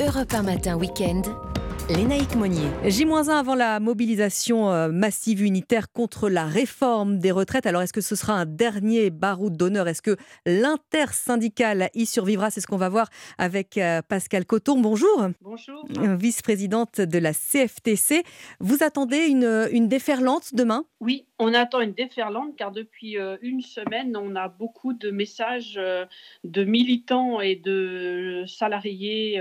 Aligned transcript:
Europe 0.00 0.34
1 0.34 0.42
matin 0.42 0.76
week-end. 0.76 1.22
Lénaïque 1.88 2.34
Monnier. 2.34 2.66
J-1 2.84 3.28
avant 3.28 3.54
la 3.54 3.78
mobilisation 3.78 4.72
euh, 4.72 4.88
massive 4.88 5.42
unitaire 5.42 5.92
contre 5.92 6.28
la 6.28 6.46
réforme 6.46 7.18
des 7.18 7.30
retraites. 7.30 7.66
Alors, 7.66 7.82
est-ce 7.82 7.92
que 7.92 8.00
ce 8.00 8.16
sera 8.16 8.32
un 8.32 8.46
dernier 8.46 9.10
baroud 9.10 9.56
d'honneur? 9.56 9.86
Est-ce 9.86 10.02
que 10.02 10.16
l'intersyndicale 10.46 11.90
y 11.94 12.06
survivra? 12.06 12.50
C'est 12.50 12.60
ce 12.60 12.66
qu'on 12.66 12.76
va 12.76 12.88
voir 12.88 13.08
avec 13.38 13.78
euh, 13.78 14.02
Pascal 14.08 14.46
Coton. 14.46 14.80
Bonjour. 14.80 15.28
Bonjour. 15.42 15.84
Euh, 15.98 16.16
vice-présidente 16.16 17.00
de 17.00 17.18
la 17.18 17.32
CFTC. 17.32 18.24
Vous 18.58 18.82
attendez 18.82 19.26
une, 19.26 19.68
une 19.70 19.86
déferlante 19.86 20.54
demain? 20.54 20.84
Oui, 21.04 21.26
on 21.38 21.52
attend 21.52 21.82
une 21.82 21.92
déferlante 21.92 22.56
car 22.56 22.72
depuis 22.72 23.18
une 23.42 23.60
semaine, 23.60 24.16
on 24.16 24.34
a 24.36 24.48
beaucoup 24.48 24.94
de 24.94 25.10
messages 25.10 25.74
de 25.74 26.64
militants 26.64 27.42
et 27.42 27.56
de 27.56 28.44
salariés 28.46 29.38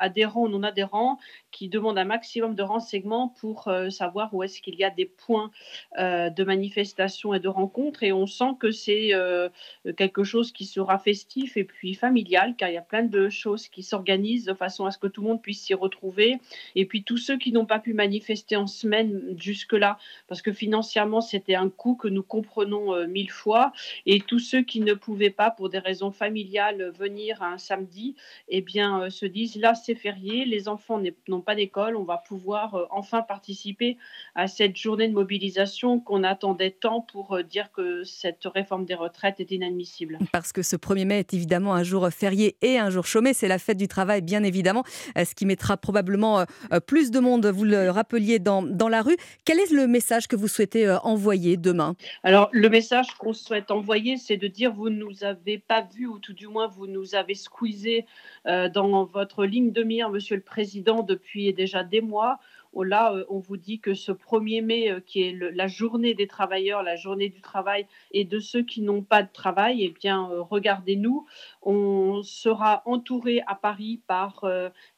adhérents 0.00 0.42
ou 0.42 0.48
non 0.48 0.64
adhérents 0.64 1.20
qui 1.54 1.68
demandent 1.68 1.98
un 1.98 2.04
maximum 2.04 2.56
de 2.56 2.64
renseignements 2.64 3.28
pour 3.28 3.68
euh, 3.68 3.88
savoir 3.88 4.34
où 4.34 4.42
est-ce 4.42 4.60
qu'il 4.60 4.74
y 4.74 4.82
a 4.82 4.90
des 4.90 5.04
points 5.04 5.52
euh, 5.98 6.28
de 6.28 6.42
manifestation 6.42 7.32
et 7.32 7.38
de 7.38 7.46
rencontres. 7.48 8.02
Et 8.02 8.12
on 8.12 8.26
sent 8.26 8.56
que 8.58 8.72
c'est 8.72 9.14
euh, 9.14 9.48
quelque 9.96 10.24
chose 10.24 10.50
qui 10.50 10.64
sera 10.64 10.98
festif 10.98 11.56
et 11.56 11.62
puis 11.62 11.94
familial, 11.94 12.56
car 12.56 12.70
il 12.70 12.74
y 12.74 12.76
a 12.76 12.82
plein 12.82 13.04
de 13.04 13.28
choses 13.28 13.68
qui 13.68 13.84
s'organisent 13.84 14.46
de 14.46 14.54
façon 14.54 14.84
à 14.84 14.90
ce 14.90 14.98
que 14.98 15.06
tout 15.06 15.22
le 15.22 15.28
monde 15.28 15.42
puisse 15.42 15.62
s'y 15.62 15.74
retrouver. 15.74 16.38
Et 16.74 16.86
puis 16.86 17.04
tous 17.04 17.18
ceux 17.18 17.38
qui 17.38 17.52
n'ont 17.52 17.66
pas 17.66 17.78
pu 17.78 17.94
manifester 17.94 18.56
en 18.56 18.66
semaine 18.66 19.36
jusque-là, 19.38 19.96
parce 20.26 20.42
que 20.42 20.52
financièrement 20.52 21.03
c'était 21.20 21.54
un 21.54 21.68
coût 21.68 21.94
que 21.94 22.08
nous 22.08 22.22
comprenons 22.22 23.06
mille 23.06 23.30
fois, 23.30 23.72
et 24.06 24.20
tous 24.20 24.38
ceux 24.38 24.62
qui 24.62 24.80
ne 24.80 24.94
pouvaient 24.94 25.30
pas 25.30 25.50
pour 25.50 25.68
des 25.68 25.78
raisons 25.78 26.10
familiales 26.10 26.92
venir 26.98 27.42
un 27.42 27.58
samedi, 27.58 28.14
eh 28.48 28.60
bien 28.60 29.10
se 29.10 29.26
disent 29.26 29.56
là 29.56 29.74
c'est 29.74 29.94
férié, 29.94 30.44
les 30.44 30.68
enfants 30.68 31.00
n'ont 31.28 31.40
pas 31.40 31.54
d'école 31.54 31.96
on 31.96 32.04
va 32.04 32.18
pouvoir 32.18 32.74
euh, 32.74 32.86
enfin 32.90 33.22
participer 33.22 33.96
à 34.34 34.46
cette 34.46 34.76
journée 34.76 35.08
de 35.08 35.12
mobilisation 35.12 36.00
qu'on 36.00 36.24
attendait 36.24 36.70
tant 36.70 37.00
pour 37.00 37.36
euh, 37.36 37.42
dire 37.42 37.70
que 37.72 38.04
cette 38.04 38.44
réforme 38.44 38.84
des 38.84 38.94
retraites 38.94 39.40
est 39.40 39.50
inadmissible. 39.50 40.18
Parce 40.32 40.52
que 40.52 40.62
ce 40.62 40.76
1er 40.76 41.04
mai 41.04 41.18
est 41.20 41.34
évidemment 41.34 41.74
un 41.74 41.82
jour 41.82 42.08
férié 42.10 42.56
et 42.62 42.78
un 42.78 42.90
jour 42.90 43.06
chômé, 43.06 43.34
c'est 43.34 43.48
la 43.48 43.58
fête 43.58 43.76
du 43.76 43.88
travail 43.88 44.22
bien 44.22 44.42
évidemment, 44.42 44.84
euh, 45.18 45.24
ce 45.24 45.34
qui 45.34 45.46
mettra 45.46 45.76
probablement 45.76 46.44
plus 46.86 47.10
de 47.10 47.18
monde, 47.20 47.46
vous 47.46 47.64
le 47.64 47.90
rappeliez, 47.90 48.38
dans, 48.38 48.62
dans 48.62 48.88
la 48.88 49.02
rue. 49.02 49.16
Quel 49.44 49.58
est 49.58 49.70
le 49.70 49.86
message 49.86 50.26
que 50.28 50.36
vous 50.36 50.48
souhaitez 50.48 50.93
envoyer 51.02 51.56
demain 51.56 51.96
Alors 52.22 52.48
le 52.52 52.68
message 52.68 53.14
qu'on 53.14 53.32
souhaite 53.32 53.70
envoyer, 53.70 54.16
c'est 54.16 54.36
de 54.36 54.46
dire 54.46 54.72
vous 54.72 54.90
ne 54.90 54.96
nous 54.96 55.24
avez 55.24 55.58
pas 55.58 55.82
vus 55.82 56.06
ou 56.06 56.18
tout 56.18 56.32
du 56.32 56.46
moins 56.46 56.66
vous 56.66 56.86
nous 56.86 57.14
avez 57.14 57.34
squeezé 57.34 58.06
dans 58.44 59.04
votre 59.04 59.44
ligne 59.44 59.72
de 59.72 59.82
mire, 59.82 60.10
Monsieur 60.10 60.36
le 60.36 60.42
Président, 60.42 61.02
depuis 61.02 61.52
déjà 61.52 61.82
des 61.82 62.00
mois. 62.00 62.38
Là, 62.82 63.12
euh, 63.12 63.24
on 63.28 63.38
vous 63.38 63.56
dit 63.56 63.78
que 63.78 63.94
ce 63.94 64.10
1er 64.10 64.62
mai, 64.62 64.90
euh, 64.90 65.00
qui 65.00 65.22
est 65.22 65.32
la 65.32 65.66
journée 65.68 66.14
des 66.14 66.26
travailleurs, 66.26 66.82
la 66.82 66.96
journée 66.96 67.28
du 67.28 67.40
travail 67.40 67.86
et 68.10 68.24
de 68.24 68.40
ceux 68.40 68.62
qui 68.62 68.82
n'ont 68.82 69.02
pas 69.02 69.22
de 69.22 69.32
travail, 69.32 69.84
eh 69.84 69.90
bien, 69.90 70.28
euh, 70.30 70.42
regardez-nous. 70.42 71.26
On 71.62 72.22
sera 72.22 72.82
entouré 72.86 73.42
à 73.46 73.54
Paris 73.54 74.00
par 74.06 74.44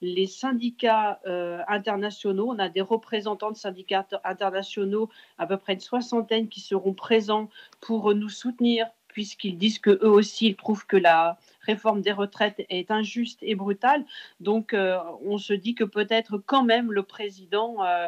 les 0.00 0.27
syndicats 0.27 1.20
internationaux. 1.69 2.48
On 2.50 2.58
a 2.58 2.69
des 2.69 2.80
représentants 2.80 3.50
de 3.50 3.56
syndicats 3.56 4.06
internationaux, 4.24 5.08
à 5.38 5.47
peu 5.47 5.56
près 5.56 5.74
une 5.74 5.80
soixantaine, 5.80 6.48
qui 6.48 6.60
seront 6.60 6.92
présents 6.92 7.48
pour 7.80 8.14
nous 8.14 8.28
soutenir, 8.28 8.86
puisqu'ils 9.08 9.58
disent 9.58 9.78
que 9.78 9.91
eux 9.91 10.10
aussi, 10.10 10.48
ils 10.48 10.56
trouvent 10.56 10.86
que 10.86 10.97
la 10.97 11.38
réforme 11.67 12.00
des 12.00 12.12
retraites 12.12 12.64
est 12.69 12.91
injuste 12.91 13.39
et 13.42 13.55
brutale. 13.55 14.05
Donc, 14.41 14.72
euh, 14.72 14.98
on 15.25 15.39
se 15.39 15.53
dit 15.53 15.75
que 15.75 15.84
peut-être 15.84 16.39
quand 16.39 16.62
même 16.62 16.92
le 16.92 17.03
président, 17.03 17.84
euh, 17.84 18.06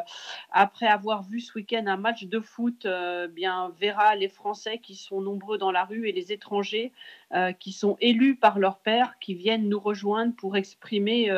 après 0.51 0.87
avoir 0.87 1.23
vu 1.23 1.39
ce 1.39 1.53
week-end 1.55 1.83
un 1.87 1.97
match 1.97 2.25
de 2.25 2.39
foot, 2.39 2.85
euh, 2.85 3.27
bien 3.27 3.71
verra 3.79 4.15
les 4.15 4.29
Français 4.29 4.79
qui 4.79 4.95
sont 4.95 5.21
nombreux 5.21 5.57
dans 5.57 5.71
la 5.71 5.85
rue 5.85 6.07
et 6.07 6.11
les 6.11 6.31
étrangers 6.31 6.91
qui 7.59 7.73
sont 7.73 7.95
élus 8.01 8.35
par 8.35 8.57
leur 8.57 8.79
père, 8.79 9.19
qui 9.19 9.35
viennent 9.35 9.69
nous 9.69 9.79
rejoindre 9.79 10.33
pour 10.35 10.57
exprimer 10.57 11.29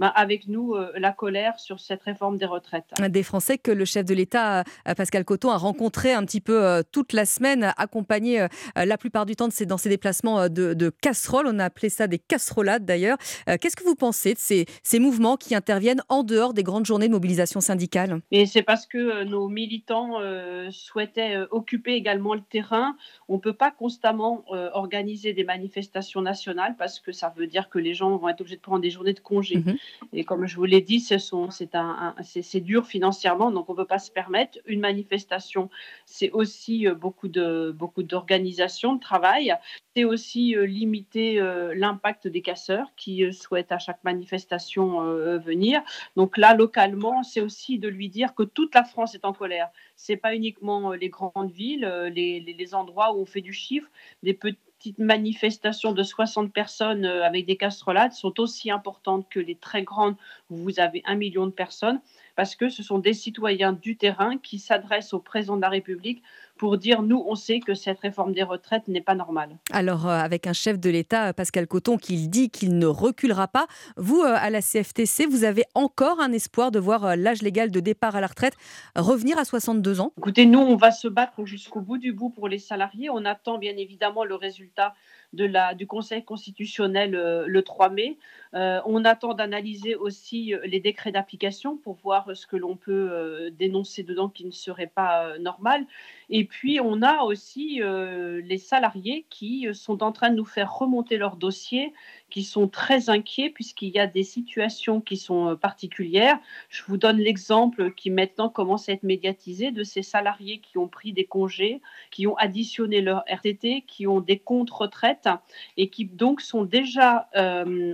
ben, 0.00 0.12
avec 0.16 0.48
nous 0.48 0.74
la 0.96 1.12
colère 1.12 1.60
sur 1.60 1.78
cette 1.78 2.02
réforme 2.02 2.36
des 2.36 2.46
retraites. 2.46 2.92
Des 2.98 3.22
Français 3.22 3.56
que 3.56 3.70
le 3.70 3.84
chef 3.84 4.04
de 4.04 4.12
l'État, 4.12 4.64
Pascal 4.96 5.24
Coton, 5.24 5.50
a 5.50 5.56
rencontré 5.56 6.12
un 6.12 6.24
petit 6.24 6.40
peu 6.40 6.82
toute 6.90 7.12
la 7.12 7.26
semaine, 7.26 7.72
accompagné 7.76 8.48
la 8.74 8.98
plupart 8.98 9.24
du 9.24 9.36
temps 9.36 9.46
dans 9.68 9.78
ses 9.78 9.88
déplacements 9.88 10.48
de, 10.48 10.74
de 10.74 10.90
casseroles. 10.90 11.46
On 11.46 11.60
a 11.60 11.65
appelé 11.66 11.88
ça 11.88 12.06
des 12.06 12.18
casserolades 12.18 12.84
d'ailleurs. 12.84 13.18
Euh, 13.48 13.56
qu'est-ce 13.60 13.76
que 13.76 13.84
vous 13.84 13.94
pensez 13.94 14.34
de 14.34 14.38
ces, 14.38 14.66
ces, 14.82 14.98
mouvements 14.98 15.36
qui 15.36 15.54
interviennent 15.54 16.02
en 16.08 16.22
dehors 16.22 16.54
des 16.54 16.62
grandes 16.62 16.86
journées 16.86 17.08
de 17.08 17.12
mobilisation 17.12 17.60
syndicale? 17.60 18.20
Et 18.30 18.46
c'est 18.46 18.62
parce 18.62 18.86
que 18.86 18.98
euh, 18.98 19.24
nos 19.24 19.48
militants 19.48 20.20
euh, 20.20 20.68
souhaitaient 20.70 21.36
occuper 21.50 21.92
également 21.92 22.34
le 22.34 22.40
terrain. 22.40 22.96
On 23.28 23.34
ne 23.34 23.40
peut 23.40 23.52
pas 23.52 23.70
constamment 23.70 24.44
organiser 24.48 25.32
des 25.32 25.44
manifestations 25.44 26.22
nationales 26.22 26.76
parce 26.78 27.00
que 27.00 27.12
ça 27.12 27.32
veut 27.36 27.46
dire 27.46 27.68
que 27.68 27.78
les 27.78 27.94
gens 27.94 28.16
vont 28.16 28.28
être 28.28 28.40
obligés 28.40 28.56
de 28.56 28.60
prendre 28.60 28.80
des 28.80 28.90
journées 28.90 29.12
de 29.12 29.20
congé. 29.20 29.56
Mhm. 29.56 29.76
Et 30.12 30.24
comme 30.24 30.46
je 30.46 30.56
vous 30.56 30.64
l'ai 30.64 30.80
dit, 30.80 31.00
c'est 31.00 32.60
dur 32.60 32.86
financièrement, 32.86 33.50
donc 33.50 33.68
on 33.68 33.72
ne 33.72 33.76
peut 33.76 33.86
pas 33.86 33.98
se 33.98 34.10
permettre. 34.10 34.58
Une 34.66 34.80
manifestation, 34.80 35.68
c'est 36.04 36.30
aussi 36.30 36.86
beaucoup 36.88 37.28
de 37.28 37.74
beaucoup 37.76 38.02
d'organisation, 38.02 38.94
de 38.94 39.00
travail. 39.00 39.54
C'est 39.94 40.04
aussi 40.04 40.54
limiter 40.66 41.40
l'impact 41.74 42.28
des 42.28 42.42
casseurs 42.42 42.88
qui 42.96 43.24
euh, 43.24 43.32
souhaitent 43.32 43.72
à 43.72 43.78
chaque 43.78 44.02
manifestation 44.04 45.02
euh, 45.02 45.38
venir. 45.38 45.82
Donc 46.16 46.36
là, 46.36 46.54
localement, 46.54 47.22
c'est 47.22 47.40
aussi 47.40 47.78
de 47.78 47.88
lui 47.88 48.08
dire 48.08 48.34
que 48.34 48.42
toute 48.42 48.74
la 48.74 48.84
France 48.84 49.14
est 49.14 49.24
en 49.24 49.32
colère. 49.32 49.68
C'est 49.96 50.16
pas 50.16 50.34
uniquement 50.34 50.92
euh, 50.92 50.96
les 50.96 51.08
grandes 51.08 51.50
villes, 51.50 51.86
les, 52.14 52.40
les, 52.40 52.74
endroits 52.74 53.14
où 53.14 53.20
on 53.20 53.26
fait 53.26 53.40
du 53.40 53.52
chiffre, 53.52 53.88
des 54.22 54.34
petites 54.34 54.98
manifestations 54.98 55.92
de 55.92 56.02
60 56.02 56.52
personnes 56.52 57.04
avec 57.06 57.46
des 57.46 57.56
casserolades 57.56 58.12
sont 58.12 58.38
aussi 58.40 58.70
importantes 58.70 59.28
que 59.30 59.40
les 59.40 59.54
très 59.54 59.82
grandes 59.82 60.16
où 60.50 60.56
vous 60.56 60.80
avez 60.80 61.02
un 61.06 61.14
million 61.14 61.46
de 61.46 61.52
personnes 61.52 62.00
parce 62.36 62.54
que 62.54 62.68
ce 62.68 62.82
sont 62.82 62.98
des 62.98 63.14
citoyens 63.14 63.72
du 63.72 63.96
terrain 63.96 64.38
qui 64.38 64.58
s'adressent 64.58 65.14
au 65.14 65.18
président 65.18 65.56
de 65.56 65.62
la 65.62 65.70
République 65.70 66.22
pour 66.56 66.78
dire 66.78 67.02
nous, 67.02 67.22
on 67.26 67.34
sait 67.34 67.60
que 67.60 67.74
cette 67.74 68.00
réforme 68.00 68.32
des 68.32 68.42
retraites 68.42 68.88
n'est 68.88 69.00
pas 69.00 69.14
normale. 69.14 69.56
Alors, 69.72 70.06
euh, 70.06 70.18
avec 70.18 70.46
un 70.46 70.52
chef 70.52 70.78
de 70.78 70.90
l'État, 70.90 71.32
Pascal 71.32 71.66
Coton, 71.66 71.98
qui 71.98 72.28
dit 72.28 72.50
qu'il 72.50 72.78
ne 72.78 72.86
reculera 72.86 73.48
pas, 73.48 73.66
vous, 73.96 74.22
euh, 74.22 74.34
à 74.34 74.50
la 74.50 74.62
CFTC, 74.62 75.26
vous 75.26 75.44
avez 75.44 75.64
encore 75.74 76.20
un 76.20 76.32
espoir 76.32 76.70
de 76.70 76.78
voir 76.78 77.04
euh, 77.04 77.16
l'âge 77.16 77.42
légal 77.42 77.70
de 77.70 77.80
départ 77.80 78.16
à 78.16 78.20
la 78.20 78.26
retraite 78.26 78.54
revenir 78.94 79.38
à 79.38 79.44
62 79.44 80.00
ans? 80.00 80.12
Écoutez, 80.18 80.46
nous, 80.46 80.58
on 80.58 80.76
va 80.76 80.90
se 80.90 81.08
battre 81.08 81.44
jusqu'au 81.44 81.80
bout 81.80 81.98
du 81.98 82.12
bout 82.12 82.30
pour 82.30 82.48
les 82.48 82.58
salariés. 82.58 83.10
On 83.10 83.24
attend 83.24 83.58
bien 83.58 83.76
évidemment 83.76 84.24
le 84.24 84.34
résultat 84.34 84.94
de 85.32 85.44
la, 85.44 85.74
du 85.74 85.86
Conseil 85.86 86.24
constitutionnel 86.24 87.12
le 87.46 87.62
3 87.62 87.90
mai. 87.90 88.16
on 88.52 89.04
attend 89.04 89.34
d'analyser 89.34 89.94
aussi 89.94 90.54
les 90.64 90.80
décrets 90.80 91.12
d'application 91.12 91.76
pour 91.76 91.96
voir 91.96 92.34
ce 92.34 92.46
que 92.46 92.56
l'on 92.56 92.76
peut 92.76 93.50
dénoncer 93.58 94.02
dedans 94.02 94.28
qui 94.28 94.44
ne 94.44 94.50
serait 94.50 94.86
pas 94.86 95.38
normal. 95.38 95.84
Et 96.28 96.44
puis, 96.44 96.80
on 96.80 97.02
a 97.02 97.22
aussi 97.22 97.80
euh, 97.80 98.40
les 98.44 98.58
salariés 98.58 99.26
qui 99.30 99.68
euh, 99.68 99.74
sont 99.74 100.02
en 100.02 100.10
train 100.10 100.30
de 100.30 100.34
nous 100.34 100.44
faire 100.44 100.74
remonter 100.74 101.18
leurs 101.18 101.36
dossiers, 101.36 101.92
qui 102.30 102.42
sont 102.42 102.66
très 102.66 103.08
inquiets 103.08 103.48
puisqu'il 103.50 103.90
y 103.90 104.00
a 104.00 104.08
des 104.08 104.24
situations 104.24 105.00
qui 105.00 105.16
sont 105.16 105.50
euh, 105.50 105.54
particulières. 105.54 106.38
Je 106.68 106.82
vous 106.88 106.96
donne 106.96 107.18
l'exemple 107.18 107.92
qui 107.92 108.10
maintenant 108.10 108.48
commence 108.48 108.88
à 108.88 108.92
être 108.92 109.04
médiatisé 109.04 109.70
de 109.70 109.84
ces 109.84 110.02
salariés 110.02 110.58
qui 110.58 110.78
ont 110.78 110.88
pris 110.88 111.12
des 111.12 111.24
congés, 111.26 111.80
qui 112.10 112.26
ont 112.26 112.36
additionné 112.36 113.02
leur 113.02 113.22
RTT, 113.28 113.84
qui 113.86 114.08
ont 114.08 114.20
des 114.20 114.40
comptes 114.40 114.70
retraite 114.70 115.28
et 115.76 115.90
qui 115.90 116.06
donc 116.06 116.40
sont 116.40 116.64
déjà 116.64 117.28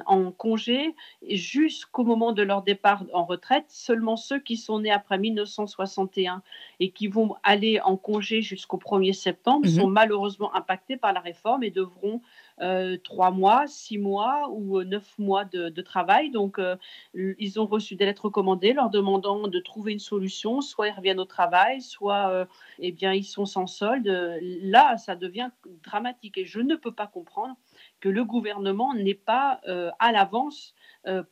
en 0.06 0.31
congé 0.32 0.94
jusqu'au 1.28 2.04
moment 2.04 2.32
de 2.32 2.43
leur 2.43 2.62
départ 2.62 3.05
en 3.12 3.25
retraite. 3.25 3.67
Seulement 3.69 4.17
ceux 4.17 4.38
qui 4.38 4.56
sont 4.56 4.81
nés 4.81 4.90
après 4.90 5.19
1961 5.19 6.43
et 6.81 6.90
qui 6.90 7.08
vont 7.08 7.34
aller 7.43 7.81
en 7.81 7.96
congé 7.96 8.21
jusqu'au 8.22 8.78
1er 8.78 9.12
septembre 9.12 9.66
mhm. 9.66 9.80
sont 9.80 9.86
malheureusement 9.86 10.54
impactés 10.54 10.96
par 10.96 11.12
la 11.12 11.20
réforme 11.20 11.62
et 11.62 11.70
devront 11.70 12.22
euh, 12.60 12.96
trois 13.02 13.30
mois, 13.30 13.66
six 13.66 13.98
mois 13.98 14.48
ou 14.50 14.78
euh, 14.78 14.84
neuf 14.84 15.19
mois 15.19 15.44
de, 15.44 15.82
travail. 15.82 16.30
Donc, 16.30 16.58
euh, 16.58 16.76
ils 17.14 17.58
ont 17.58 17.66
reçu 17.66 17.96
des 17.96 18.04
lettres 18.04 18.26
recommandées 18.26 18.72
leur 18.72 18.88
demandant 18.88 19.48
de 19.48 19.58
trouver 19.58 19.92
une 19.92 19.98
solution. 19.98 20.60
Soit 20.60 20.88
ils 20.88 20.94
reviennent 20.94 21.19
au 21.19 21.24
travail, 21.24 21.80
soit 21.82 22.46
eh 22.78 22.92
bien, 22.92 23.12
ils 23.12 23.24
sont 23.24 23.46
sans 23.46 23.66
solde. 23.66 24.06
Là, 24.40 24.96
ça 24.96 25.16
devient 25.16 25.50
dramatique 25.82 26.38
et 26.38 26.44
je 26.44 26.60
ne 26.60 26.76
peux 26.76 26.92
pas 26.92 27.08
comprendre 27.08 27.56
que 28.00 28.08
le 28.08 28.24
gouvernement 28.24 28.94
n'ait 28.94 29.14
pas 29.14 29.60
à 29.98 30.12
l'avance 30.12 30.74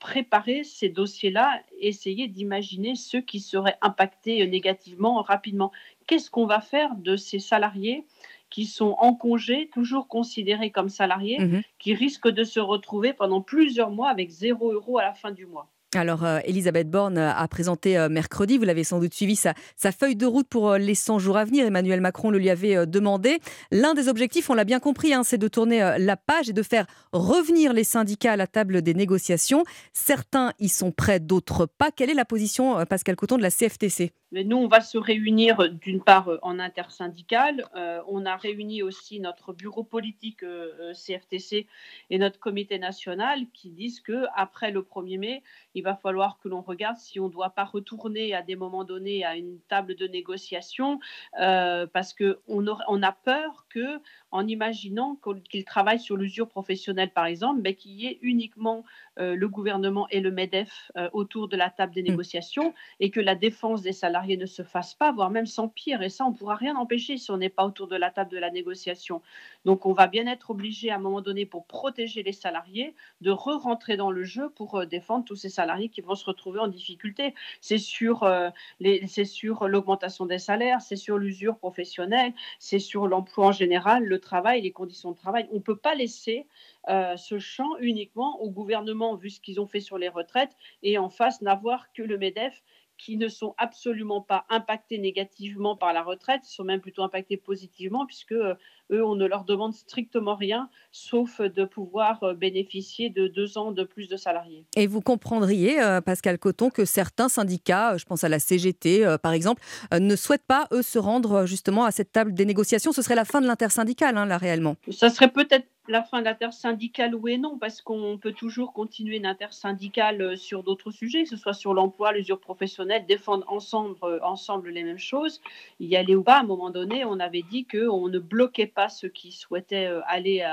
préparé 0.01 0.65
ces 0.65 0.89
dossiers-là, 0.89 1.61
essayer 1.79 2.27
d'imaginer 2.27 2.97
ceux 2.97 3.21
qui 3.21 3.39
seraient 3.39 3.79
impactés 3.83 4.45
négativement 4.49 5.23
rapidement. 5.23 5.71
Qu'est-ce 6.11 6.29
qu'on 6.29 6.47
va 6.47 6.61
faire 6.61 6.97
de 6.97 7.15
ces 7.15 7.39
salariés 7.39 8.05
qui 8.51 8.67
sont 8.67 8.97
en 8.99 9.15
congé, 9.15 9.71
toujours 9.73 10.09
considérés 10.09 10.73
comme 10.73 10.89
salariés, 10.89 11.39
mmh 11.39 11.63
qui 11.79 11.95
risquent 11.95 12.29
de 12.29 12.43
se 12.43 12.59
retrouver 12.59 13.13
pendant 13.13 13.41
plusieurs 13.41 13.91
mois 13.91 14.09
avec 14.11 14.29
zéro 14.29 14.73
euro 14.73 14.99
à 14.99 15.05
la 15.05 15.15
fin 15.15 15.31
du 15.31 15.47
mois? 15.47 15.71
Alors, 15.95 16.25
euh, 16.25 16.41
Elisabeth 16.45 16.91
Borne 16.91 17.17
a 17.17 17.47
présenté 17.47 17.97
euh, 17.97 18.09
mercredi, 18.09 18.59
vous 18.59 18.65
l'avez 18.65 18.83
sans 18.83 18.99
doute 18.99 19.15
suivi, 19.15 19.37
sa, 19.37 19.55
sa, 19.77 19.93
feuille 19.93 20.17
de 20.17 20.27
route 20.27 20.49
pour 20.49 20.71
euh, 20.71 20.79
les 20.79 20.97
100 20.97 21.21
jours 21.21 21.37
à 21.37 21.45
venir. 21.45 21.65
Emmanuel 21.65 22.01
Macron 22.01 22.31
le 22.31 22.39
lui 22.39 22.51
avait 22.51 22.87
demandé. 22.87 23.39
L'un 23.71 23.95
des 23.95 24.09
objectifs, 24.09 24.51
on 24.51 24.55
l'a 24.55 24.65
bien 24.65 24.81
compris, 24.81 25.15
hein, 25.15 25.23
c'est 25.23 25.39
de 25.39 25.47
tourner 25.47 25.97
la 25.99 26.17
page 26.17 26.49
et 26.49 26.53
de 26.53 26.63
faire 26.65 26.87
revenir 27.13 27.73
les 27.73 27.85
syndicats 27.85 28.33
à 28.33 28.37
la 28.37 28.49
table 28.49 28.83
des 28.83 28.95
négociations. 28.95 29.63
Certains 29.93 30.55
y 30.59 30.69
sont 30.69 30.91
prêts, 30.91 31.21
d'autres 31.21 31.67
pas. 31.67 31.93
Quelle 31.93 32.11
est 32.11 32.15
la 32.15 32.25
position, 32.25 32.85
Pascal 32.87 33.15
Coton, 33.15 33.37
de 33.37 33.43
la 33.43 33.51
CFTC 33.51 34.13
mais 34.33 34.45
nous, 34.45 34.57
on 34.57 34.69
va 34.69 34.81
se 34.81 34.99
réunir 34.99 35.69
d'une 35.71 36.03
part 36.03 36.31
en 36.43 36.59
intersyndical. 36.59 37.65
Euh, 37.75 38.01
on 38.07 38.27
a 38.27 38.37
réuni 38.37 38.83
aussi 38.83 39.21
notre 39.21 39.53
bureau 39.53 39.83
politique 39.83 40.43
euh, 40.43 40.93
CFTC 40.95 41.67
et 42.11 42.19
notre 42.19 42.39
comité 42.39 42.79
national 42.79 43.47
qui 43.53 43.71
disent 43.71 44.01
que 44.01 44.27
après 44.35 44.71
le 44.71 44.83
1er 44.83 45.19
mai, 45.19 45.43
il 45.75 45.83
va 45.83 45.97
falloir 45.97 46.39
que 46.39 46.49
l'on 46.49 46.61
regarde 46.61 46.97
si 46.97 47.19
on 47.19 47.27
ne 47.27 47.33
doit 47.33 47.51
pas 47.51 47.65
retourner 47.65 48.35
à 48.35 48.43
des 48.43 48.57
moments 48.57 48.85
donnés 48.85 49.25
à 49.25 49.37
une 49.37 49.59
table 49.69 49.97
de 49.97 50.07
négociation 50.07 51.01
euh, 51.41 51.87
parce 51.87 52.15
qu'on 52.15 52.65
on 52.89 53.03
a 53.03 53.13
peur 53.13 53.67
que, 53.69 54.01
en 54.31 54.47
imaginant 54.47 55.19
qu'ils 55.51 55.65
travaillent 55.65 56.01
sur 56.01 56.17
l'usure 56.17 56.49
professionnelle, 56.49 57.11
par 57.11 57.27
exemple, 57.27 57.61
mais 57.63 57.75
qu'il 57.75 57.93
y 57.93 58.07
ait 58.07 58.19
uniquement 58.23 58.85
le 59.17 59.49
gouvernement 59.49 60.07
et 60.11 60.21
le 60.21 60.31
MEDEF 60.31 60.91
autour 61.13 61.49
de 61.49 61.57
la 61.57 61.71
table 61.71 61.93
des 61.93 62.03
mmh. 62.03 62.07
négociations 62.07 62.75
et 63.01 63.11
que 63.11 63.21
la 63.21 63.35
défense 63.35 63.83
des 63.83 63.93
salariés 63.93 64.37
ne 64.37 64.47
se 64.47 64.63
fasse 64.63 64.95
pas, 64.95 65.13
voire 65.13 65.31
même 65.31 65.47
s'empire. 65.47 66.03
Et 66.03 66.09
ça, 66.09 66.25
on 66.27 66.31
ne 66.31 66.37
pourra 66.37 66.55
rien 66.55 66.77
empêcher 66.77 67.17
si 67.17 67.31
on 67.31 67.37
n'est 67.37 67.49
pas 67.49 67.65
autour 67.65 67.89
de 67.89 67.97
la 67.97 68.11
table 68.11 68.31
de 68.31 68.39
la 68.39 68.51
négociation. 68.51 69.23
Donc, 69.65 69.87
on 69.87 69.93
va 69.93 70.07
bien 70.07 70.27
être 70.27 70.51
obligé 70.51 70.91
à 70.91 70.97
un 70.97 70.99
moment 70.99 71.21
donné, 71.21 71.47
pour 71.47 71.67
protéger 71.67 72.23
les 72.23 72.33
salariés, 72.33 72.95
de 73.21 73.31
re-rentrer 73.31 73.97
dans 73.97 74.11
le 74.11 74.25
jeu 74.25 74.51
pour 74.51 74.77
euh, 74.77 74.87
défendre 74.87 75.25
tous 75.25 75.37
ces 75.37 75.49
salariés 75.49 75.89
qui 75.89 76.01
vont 76.01 76.15
se 76.15 76.25
retrouver 76.25 76.61
en 76.61 76.69
difficulté. 76.69 77.35
C'est 77.61 77.79
sur 77.79 78.23
euh, 78.23 78.51
l'augmentation 78.81 80.27
des 80.27 80.39
salaires, 80.39 80.81
c'est 80.81 80.97
sur 80.97 81.19
l'usure 81.19 81.59
professionnelle, 81.59 82.33
c'est 82.59 82.79
sur 82.79 83.07
l'emploi 83.07 83.49
en 83.49 83.53
général, 83.53 84.05
le 84.05 84.19
travail, 84.19 84.63
les 84.63 84.73
conditions 84.73 85.13
de 85.13 85.17
travail. 85.17 85.49
On 85.53 85.57
ne 85.57 85.61
peut 85.61 85.77
pas 85.77 85.95
laisser 85.95 86.47
euh, 86.89 87.17
ce 87.17 87.39
champ 87.39 87.77
uniquement 87.79 88.41
au 88.41 88.51
gouvernement, 88.51 89.15
vu 89.15 89.31
ce 89.31 89.41
qu'ils 89.41 89.61
ont 89.61 89.67
fait 89.67 89.81
sur 89.81 89.99
les 89.99 90.09
retraites, 90.09 90.57
et 90.83 90.99
en 90.99 91.09
face 91.09 91.43
n'avoir 91.43 91.93
que 91.93 92.03
le 92.03 92.19
MEDEF 92.19 92.63
qui 93.01 93.17
ne 93.17 93.29
sont 93.29 93.55
absolument 93.57 94.21
pas 94.21 94.45
impactés 94.51 94.99
négativement 94.99 95.75
par 95.75 95.95
la 95.95 96.03
retraite, 96.03 96.43
ils 96.45 96.53
sont 96.53 96.65
même 96.65 96.81
plutôt 96.81 97.03
impactés 97.03 97.39
positivement, 97.39 98.05
puisque 98.05 98.33
euh, 98.33 98.55
eux, 98.93 99.03
on 99.03 99.15
ne 99.15 99.25
leur 99.25 99.45
demande 99.45 99.73
strictement 99.73 100.35
rien, 100.35 100.69
sauf 100.93 101.41
de 101.41 101.65
pouvoir 101.65 102.23
euh, 102.23 102.35
bénéficier 102.35 103.09
de 103.09 103.27
deux 103.27 103.57
ans 103.57 103.73
de 103.73 103.85
plus 103.85 104.09
de 104.09 104.17
salariés. 104.17 104.67
Et 104.77 104.87
vous 104.87 105.01
comprendriez, 105.01 105.81
euh, 105.81 106.03
Pascal 106.03 106.39
Coton, 106.39 106.69
que 106.69 106.85
certains 106.85 107.31
syndicats, 107.31 107.97
je 107.97 108.05
pense 108.05 108.23
à 108.23 108.29
la 108.29 108.39
CGT 108.39 109.17
par 109.23 109.33
exemple, 109.33 109.63
ne 109.99 110.15
souhaitent 110.15 110.47
pas, 110.47 110.69
eux, 110.73 110.83
se 110.83 110.99
rendre 110.99 111.47
justement 111.47 111.85
à 111.85 111.91
cette 111.91 112.13
table 112.13 112.35
des 112.35 112.45
négociations. 112.45 112.93
Ce 112.93 113.01
serait 113.01 113.15
la 113.15 113.25
fin 113.25 113.41
de 113.41 113.47
l'intersyndicale, 113.47 114.17
hein, 114.19 114.27
là, 114.27 114.37
réellement. 114.37 114.77
Ça 114.91 115.09
serait 115.09 115.31
peut-être 115.31 115.67
la 115.91 116.03
fin 116.03 116.21
de 116.21 116.25
l'intersyndicale, 116.25 117.15
oui 117.15 117.33
et 117.33 117.39
non, 117.39 117.59
parce 117.59 117.83
qu'on 117.83 118.17
peut 118.17 118.33
toujours 118.33 118.73
continuer 118.73 119.17
une 119.17 119.27
intersyndicale 119.27 120.23
euh, 120.23 120.37
sur 120.37 120.63
d'autres 120.63 120.93
sujets, 120.93 121.25
que 121.25 121.29
ce 121.29 121.37
soit 121.37 121.53
sur 121.53 121.75
l'emploi, 121.75 122.13
l'usure 122.13 122.39
professionnelle, 122.39 123.07
défendre 123.07 123.45
ensemble, 123.49 123.97
euh, 124.05 124.21
ensemble 124.23 124.71
les 124.71 124.85
mêmes 124.85 124.99
choses. 124.99 125.41
Y 125.81 125.97
aller 125.97 126.15
ou 126.15 126.23
pas, 126.23 126.37
à 126.37 126.41
un 126.41 126.45
moment 126.45 126.71
donné, 126.71 127.05
on 127.05 127.19
avait 127.19 127.43
dit 127.43 127.67
qu'on 127.67 128.09
ne 128.09 128.19
bloquait 128.19 128.69
pas 128.69 128.89
ceux 128.89 129.09
qui 129.09 129.33
souhaitaient 129.33 129.87
euh, 129.87 130.01
aller 130.07 130.47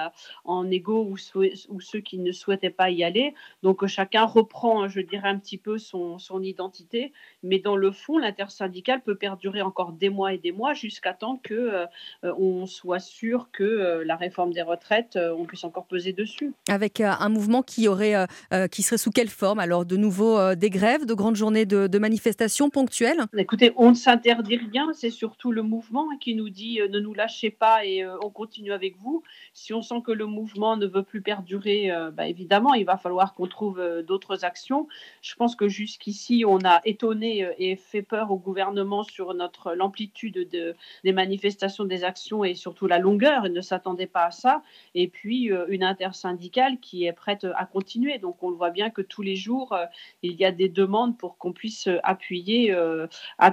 en 0.44 0.70
égo 0.72 1.04
ou, 1.04 1.18
ou, 1.70 1.82
ceux 1.82 2.00
qui 2.00 2.18
ne 2.18 2.32
souhaitaient 2.32 2.72
pas 2.72 2.90
y 2.90 3.04
aller. 3.04 3.36
Donc 3.62 3.86
chacun 3.86 4.26
reprend, 4.26 4.88
je 4.88 5.02
dirais, 5.02 5.30
un 5.30 5.38
petit 5.38 5.58
peu 5.58 5.78
son, 5.78 6.18
identité, 6.42 7.14
mais 7.44 7.60
dans 7.60 7.76
le 7.76 7.92
fond, 7.92 8.18
l'intersyndicale 8.18 9.02
peut 9.02 9.16
perdurer 9.16 9.62
encore 9.62 9.92
des 9.92 10.10
mois 10.10 10.34
et 10.34 10.38
des 10.38 10.52
mois 10.52 10.74
jusqu'à 10.74 11.14
temps 11.14 11.40
que 11.44 11.86
on 12.24 12.66
soit 12.66 13.00
sûr 13.00 13.50
que 13.52 14.04
la 14.06 14.16
réforme 14.16 14.54
des 14.54 14.62
retraites 14.62 15.18
on 15.38 15.46
puisse 15.46 15.64
encore 15.64 15.86
peser 15.86 16.14
dessus. 16.14 16.54
Avec 16.70 17.02
euh, 17.02 17.12
un 17.20 17.30
mouvement 17.30 17.64
qui 17.64 17.88
aurait, 17.88 18.16
euh, 18.16 18.26
euh, 18.54 18.68
qui 18.68 18.84
serait 18.84 18.98
sous 18.98 19.12
quelle 19.12 19.30
forme 19.30 19.60
Alors 19.60 19.86
de 19.86 19.98
nouveau 19.98 20.56
des 20.56 20.70
grèves, 20.70 21.06
de 21.06 21.14
grandes 21.14 21.36
journées 21.36 21.66
de, 21.66 21.98
manifestations 21.98 22.70
ponctuelles? 22.70 23.26
Écoutez, 23.36 23.74
on 23.76 23.90
ne 23.90 23.96
s'interdit 23.96 24.58
rien. 24.58 24.88
C'est 24.94 25.10
surtout 25.10 25.52
le 25.52 25.64
mouvement 25.64 26.06
qui 26.22 26.36
nous 26.36 26.50
dit 26.50 26.80
ne 26.92 27.00
nous 27.00 27.14
lâchez 27.14 27.50
pas 27.50 27.86
et 27.86 28.06
on 28.24 28.30
continue 28.30 28.72
avec 28.72 28.96
vous. 29.00 29.24
Si 29.60 29.74
on 29.74 29.82
sent 29.82 30.02
que 30.06 30.12
le 30.12 30.28
mouvement 30.28 30.78
ne 30.78 30.86
veut 30.86 31.04
plus 31.04 31.22
perdurer, 31.22 31.92
bah, 32.14 32.28
évidemment, 32.28 32.76
il 32.76 32.86
va 32.86 32.98
falloir 32.98 33.34
qu'on 33.34 33.48
trouve 33.48 33.82
d'autres 34.06 34.46
actions. 34.46 34.88
Je 35.22 35.34
pense 35.36 35.56
que 35.56 35.68
jusqu'ici, 35.68 36.44
on 36.48 36.60
a 36.64 36.82
étonné 36.86 37.48
et 37.58 37.76
fait 37.76 38.04
peur 38.04 38.30
au 38.30 38.38
gouvernement 38.38 39.04
sur 39.04 39.34
notre 39.34 39.74
l'amplitude 39.74 40.48
de, 40.50 40.76
des 41.04 41.12
manifestations, 41.12 41.86
des 41.86 42.04
actions 42.04 42.44
et 42.44 42.54
surtout 42.54 42.88
la 42.88 43.00
longueur. 43.00 43.46
Il 43.46 43.54
ne 43.54 43.62
s'attendait 43.62 44.08
pas 44.08 44.26
à 44.26 44.32
ça. 44.32 44.62
Et 44.96 45.08
puis 45.08 45.52
euh, 45.52 45.66
une 45.70 45.84
intersyndicale 45.84 46.80
qui 46.80 47.06
est 47.06 47.14
prête 47.14 47.46
à 47.56 47.66
continuer. 47.66 48.20
Donc 48.20 48.42
on 48.44 48.50
le 48.50 48.56
voit 48.56 48.70
bien 48.70 48.90
que 48.90 49.02
tous 49.02 49.22
les 49.22 49.36
jours, 49.36 49.74
euh, 49.74 49.86
il 50.24 50.34
y 50.34 50.46
a 50.46 50.52
des 50.52 50.70
demandes 50.70 51.18
pour 51.18 51.38
qu'on 51.38 51.54
puisse 51.54 51.90
appuyer, 52.04 52.72
euh, 52.72 53.08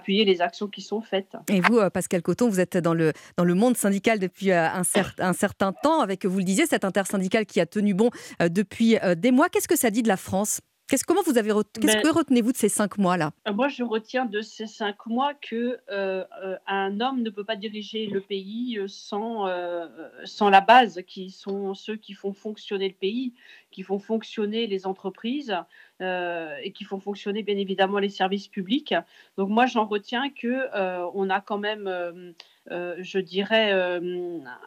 les 0.07 0.41
actions 0.41 0.69
qui 0.69 0.83
sont 0.83 1.01
faites. 1.01 1.37
Et 1.49 1.61
vous, 1.61 1.81
Pascal 1.91 2.23
Coton, 2.23 2.49
vous 2.49 2.61
êtes 2.61 2.77
dans 2.77 2.95
le, 2.95 3.13
dans 3.37 3.45
le 3.45 3.55
monde 3.55 3.77
syndical 3.77 4.19
depuis 4.19 4.53
un 4.53 4.83
certain 4.85 5.73
temps, 5.73 5.94
avec, 6.01 6.27
vous 6.27 6.39
le 6.39 6.45
disiez, 6.45 6.67
cette 6.67 6.85
intersyndicale 6.85 7.47
qui 7.47 7.61
a 7.61 7.67
tenu 7.67 7.95
bon 7.95 8.11
depuis 8.41 8.97
des 9.17 9.31
mois. 9.31 9.49
Qu'est-ce 9.49 9.69
que 9.69 9.77
ça 9.77 9.91
dit 9.91 10.03
de 10.03 10.09
la 10.09 10.17
France? 10.17 10.61
Qu'est-ce, 10.87 11.05
comment 11.05 11.23
vous 11.23 11.39
avez 11.39 11.51
qu'est-ce 11.81 11.97
que 11.97 12.13
retenez-vous 12.13 12.53
de 12.53 12.59
ces 12.59 12.69
cinq 12.69 12.99
mois-là? 12.99 13.33
Moi, 13.51 13.69
je 13.69 13.83
retiens 13.83 14.27
de 14.27 14.43
ces 14.43 14.67
cinq 14.67 15.07
mois 15.07 15.33
que 15.33 15.79
euh, 15.91 16.25
euh, 16.45 16.57
un 16.67 17.01
homme 17.01 17.23
ne 17.23 17.31
peut 17.31 17.45
pas 17.45 17.57
diriger 17.57 18.05
le 18.07 18.21
pays 18.21 18.79
euh, 18.79 18.87
sans, 18.87 19.49
sans 20.25 20.51
la 20.51 20.61
base, 20.61 21.01
qui 21.07 21.31
sont 21.31 21.73
ceux 21.73 21.97
qui 21.97 22.13
font 22.13 22.35
fonctionner 22.35 22.89
le 22.89 22.95
pays, 22.95 23.33
qui 23.71 23.83
font 23.83 23.99
fonctionner 23.99 24.67
les 24.67 24.87
entreprises 24.87 25.57
et 26.01 26.73
qui 26.75 26.85
font 26.85 27.01
fonctionner 27.01 27.43
bien 27.43 27.57
évidemment 27.57 27.99
les 27.99 28.11
services 28.11 28.49
publics. 28.49 28.95
Donc 29.39 29.49
moi, 29.49 29.65
j'en 29.65 29.87
retiens 29.87 30.29
que 30.29 30.69
on 31.15 31.31
a 31.31 31.41
quand 31.41 31.59
même, 31.59 32.35
je 32.71 33.19
dirais, 33.19 33.73
un, 33.73 34.01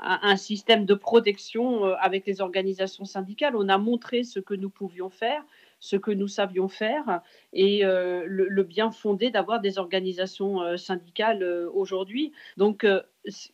un, 0.01 0.35
système 0.35 0.85
de 0.85 0.93
protection 0.93 1.83
avec 1.95 2.25
les 2.25 2.41
organisations 2.41 3.05
syndicales. 3.05 3.55
On 3.55 3.69
a 3.69 3.77
montré 3.77 4.23
ce 4.23 4.39
que 4.39 4.53
nous 4.53 4.69
pouvions 4.69 5.09
faire 5.09 5.43
ce 5.79 5.95
que 5.95 6.11
nous 6.11 6.27
savions 6.27 6.67
faire 6.67 7.21
et 7.53 7.85
euh, 7.85 8.23
le, 8.27 8.63
bien 8.63 8.91
fondé 8.91 9.29
d'avoir 9.29 9.61
des 9.61 9.77
organisations 9.77 10.61
euh, 10.61 10.77
syndicales 10.77 11.43
euh, 11.43 11.69
aujourd'hui. 11.73 12.31
Donc, 12.57 12.85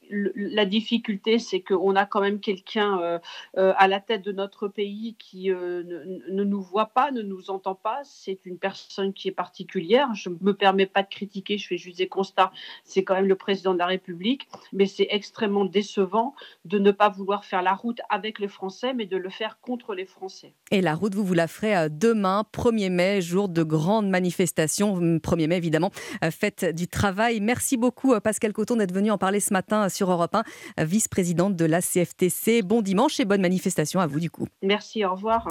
la 0.09 0.65
difficulté, 0.65 1.39
c'est 1.39 1.61
qu'on 1.61 1.95
a 1.95 2.05
quand 2.05 2.21
même 2.21 2.39
quelqu'un 2.39 2.99
euh, 3.01 3.19
euh, 3.57 3.73
à 3.77 3.87
la 3.87 3.99
tête 3.99 4.23
de 4.23 4.31
notre 4.31 4.67
pays 4.67 5.15
qui 5.17 5.51
euh, 5.51 5.83
ne, 6.29 6.43
nous 6.43 6.61
voit 6.61 6.87
pas, 6.87 7.11
ne 7.11 7.21
nous 7.21 7.49
entend 7.49 7.75
pas. 7.75 8.01
C'est 8.03 8.45
une 8.45 8.57
personne 8.57 9.13
qui 9.13 9.27
est 9.27 9.33
particulière. 9.33 10.13
Je 10.13 10.29
ne 10.29 10.35
me 10.41 10.53
permets 10.53 10.85
pas 10.85 11.03
de 11.03 11.07
critiquer, 11.07 11.57
je 11.57 11.67
fais 11.67 11.77
juste 11.77 11.97
des 11.97 12.07
constats. 12.07 12.51
C'est 12.83 13.03
quand 13.03 13.15
même 13.15 13.27
le 13.27 13.35
président 13.35 13.73
de 13.73 13.79
la 13.79 13.87
République, 13.87 14.47
mais 14.71 14.85
c'est 14.85 15.07
extrêmement 15.09 15.65
décevant 15.65 16.35
de 16.65 16.79
ne 16.79 16.91
pas 16.91 17.09
vouloir 17.09 17.45
faire 17.45 17.61
la 17.61 17.73
route 17.73 18.01
avec 18.09 18.39
les 18.39 18.47
Français, 18.47 18.93
mais 18.93 19.05
de 19.05 19.17
le 19.17 19.29
faire 19.29 19.59
contre 19.61 19.95
les 19.95 20.05
Français. 20.05 20.53
Et 20.71 20.81
la 20.81 20.95
route, 20.95 21.15
vous 21.15 21.23
vous 21.23 21.33
la 21.33 21.47
ferez 21.47 21.89
demain, 21.89 22.43
1er 22.53 22.89
mai, 22.89 23.21
jour 23.21 23.49
de 23.49 23.63
grande 23.63 24.09
manifestation. 24.09 24.99
1er 25.19 25.47
mai, 25.47 25.57
évidemment, 25.57 25.91
fête 26.31 26.65
du 26.65 26.87
travail. 26.87 27.39
Merci 27.39 27.77
beaucoup, 27.77 28.19
Pascal 28.19 28.53
Coton, 28.53 28.75
d'être 28.75 28.93
venu 28.93 29.11
en 29.11 29.17
parler 29.17 29.39
ce 29.39 29.53
sur 29.89 30.11
Europe 30.11 30.35
1, 30.35 30.85
vice-présidente 30.85 31.55
de 31.55 31.65
la 31.65 31.81
CFTC. 31.81 32.61
Bon 32.61 32.81
dimanche 32.81 33.19
et 33.19 33.25
bonne 33.25 33.41
manifestation 33.41 33.99
à 33.99 34.07
vous 34.07 34.19
du 34.19 34.29
coup. 34.29 34.47
Merci, 34.61 35.05
au 35.05 35.11
revoir. 35.11 35.47